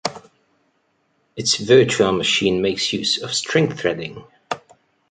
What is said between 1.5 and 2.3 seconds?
virtual